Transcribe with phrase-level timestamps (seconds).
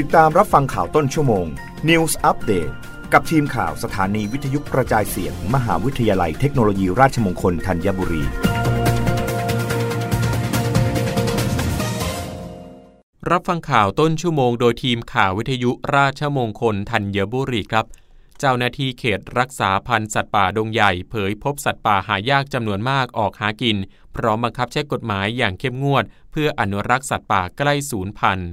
[0.00, 1.46] ติดตามรับฟังข่าวต้นชั่วโมง
[1.88, 2.72] News Update
[3.12, 8.22] กับทีมข่าวสถานีวิทยุกระจายเสียงมมหาวิทยาลัยเทคโนโลยีราชมงคลธัญบุรี
[13.30, 17.86] รับฟังข่าวต้นชั่วโมงโดยทีมข่าววิทยุราชมงคลธัญบุรีครับ
[18.38, 23.76] เจ้าหน้าที่เขตรักษาพันธุ์สัตว์ป่าดงใหญ่ เผยพบสัตว์ป่าหายากจำนวนมากออกหากิน
[24.16, 28.52] พร้อมบังคับใช้กฎหมายอย่างเข้มงวด เพื่ออนุรักษ์สัตว์ป่าใกล้สูญพันธุ์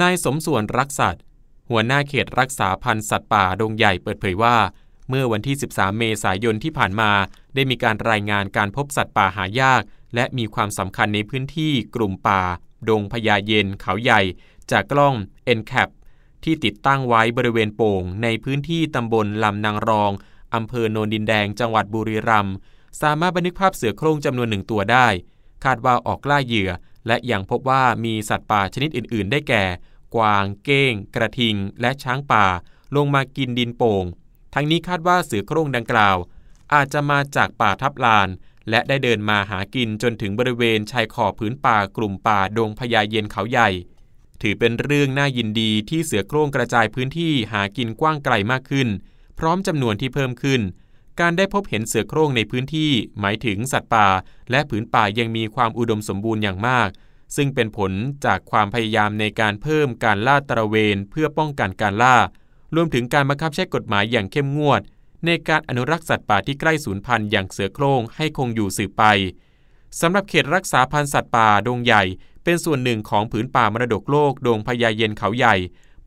[0.00, 1.22] นายสมส่วนรักสัตว์
[1.70, 4.56] หัวหน้าเขตรักษาพันธุ์สัตว์ป่าดงใหญ่เปิดเผยว่า
[5.08, 7.10] เมื่อวันที่ 13 เมษายนที่ผ่านมา
[7.54, 9.82] ได้มีการรายงานการพบสัตว์ป่าหายาก
[10.14, 12.42] และมีความสำคัญในพื้นที่กลุ่มป่า
[12.88, 14.20] ดงพญาเย็นเขาใหญ่
[14.70, 15.14] จากกล้อง
[15.58, 15.88] n c a p
[16.44, 20.12] ที่ติดตั้งไว้บริเวณโป่ง ในพื้นที่ตำบลลำนางรอง
[20.54, 22.54] อำเภอโนนดินแดงจังหวัดบุรีรัมย์
[23.02, 25.06] สามารถบันทึกภาพเสือโคร่งจำนวนหนึ่งตัวได้
[25.64, 26.70] คาดว่าออกล่าเหยื่อ
[27.06, 29.64] และยังพบว่ามีสัตว์ป่าชนิดอื่น ๆ ได้แก่
[30.14, 32.46] กวาง เก้ง กระทิง และช้างป่า
[32.96, 34.04] ลงมากินดินโป่ง
[34.54, 36.16] ทั้งนี้คาดว่าเสือโคร่งดังกล่าว
[36.74, 38.28] อาจจะมาจากป่าทับลาน
[38.70, 43.68] และได้เดินมาหากินจนถึงบริเวณชายขอบพื้นป่ากลุ่มป่าดงพญาเย็นเขาใหญ่
[44.42, 48.88] ถือเป็นเรื่องน่ายินดีที่เสือโคร่งกระจายพื้นที่หากินกว้างไกลมากขึ้น
[49.38, 50.60] พร้อมจำนวนที่เพิ่มขึ้น
[51.20, 52.90] การได้พบเห็นเสือโคร่งในพื้นที่
[53.20, 54.08] หมายถึงสัตว์ป่า
[54.50, 56.88] และผืนป่ายังมีความอุดมสมบูรณ์อย่างมาก
[57.36, 57.92] ซึ่งเป็นผล
[58.24, 62.16] จากความพยายามในการเพิ่มการล่าตระเวนเพื่อป้องกันการล่า
[62.74, 64.82] รวมถึงการบังคับใช้กฎหมายอย่างเข้มงวด
[65.26, 69.04] ในการอนุรักษ์สัตว์ป่าที่ใกล้สูญพันธุ์อย่างเสือโคร่งให้คงอยู่สืบไป
[70.00, 72.02] สำหรับเขตรักษาพันธุ์สัตว์ป่าดงใหญ่
[72.44, 75.56] เป็นส่วนหนึ่งของผืนป่ามรดกโลกดงพญาเย็นเขาใหญ่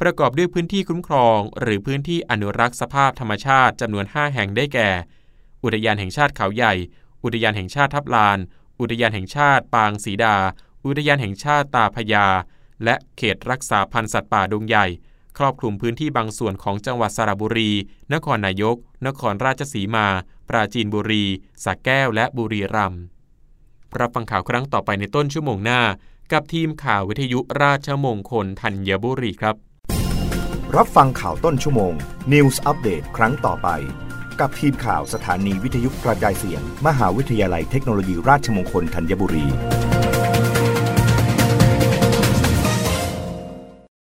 [0.02, 4.90] ประกอบด้วยพื้นที่คุ้มครอง หรือพื้นที่อนุรักษ์สภาพธรรมชาติจำนวน 5 แห่งได้แก่
[5.64, 6.74] อุทยานแห่งชาติเขาใหญ่
[7.24, 8.38] อุทยานแห่งชาติทับลาน
[8.80, 10.36] อุทยานแห่งชาติปางศรีดา
[10.86, 12.26] อุทยานแห่งชาติตาพยา
[12.84, 14.86] และเขตรักษาพันธุ์สัตว์ป่าดงใหญ่
[15.38, 17.72] ครอบคลุมพื้นที่บางส่วนของจังหวัดสระบุรี
[18.14, 18.76] นครนายก
[19.08, 20.08] นครราชสีมา
[20.50, 21.24] ปราจีนบุรี
[21.64, 23.04] สระแก้วและบุรีรัมย์
[24.00, 25.82] รับฟังข่าวครั้งต่อไปในต้นชั่วโมงหน้า
[26.32, 29.56] กับทีมข่าววิทยุราชมงคลธัญบุรีครับ
[30.76, 31.94] รับฟังข่าวต้นชั่วโมง
[32.34, 33.70] News อัปเดตครั้งต่อไป
[34.40, 39.48] กับทีมข่าวสถานีวิทยุกระจายเสียง มหาวิทยาลัยเทคโนโลยีราชมงคลธัญบุรี